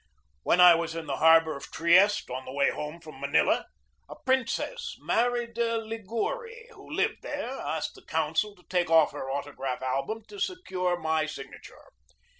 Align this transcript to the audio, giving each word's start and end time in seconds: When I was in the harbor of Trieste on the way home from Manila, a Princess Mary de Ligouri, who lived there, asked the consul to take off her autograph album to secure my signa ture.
When 0.41 0.59
I 0.59 0.73
was 0.73 0.95
in 0.95 1.05
the 1.05 1.17
harbor 1.17 1.55
of 1.55 1.71
Trieste 1.71 2.31
on 2.31 2.43
the 2.43 2.51
way 2.51 2.71
home 2.71 2.99
from 3.01 3.19
Manila, 3.19 3.67
a 4.09 4.15
Princess 4.25 4.95
Mary 4.99 5.45
de 5.45 5.77
Ligouri, 5.77 6.65
who 6.71 6.89
lived 6.89 7.21
there, 7.21 7.51
asked 7.59 7.93
the 7.93 8.01
consul 8.01 8.55
to 8.55 8.63
take 8.63 8.89
off 8.89 9.11
her 9.11 9.29
autograph 9.29 9.83
album 9.83 10.23
to 10.29 10.39
secure 10.39 10.97
my 10.97 11.27
signa 11.27 11.59
ture. 11.63 11.91